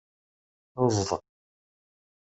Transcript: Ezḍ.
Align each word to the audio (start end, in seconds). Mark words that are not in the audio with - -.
Ezḍ. 0.83 1.09